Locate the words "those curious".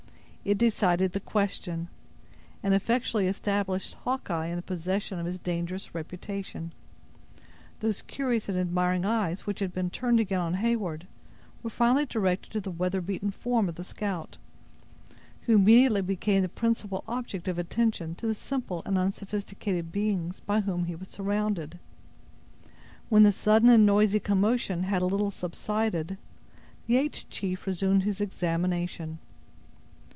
7.79-8.49